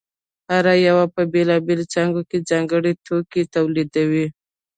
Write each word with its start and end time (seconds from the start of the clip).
هر 0.51 0.65
یوه 0.87 1.05
په 1.15 1.21
بېلابېلو 1.33 1.89
څانګو 1.93 2.21
کې 2.29 2.45
ځانګړی 2.49 2.93
توکی 3.05 3.43
تولیداوه 3.55 4.25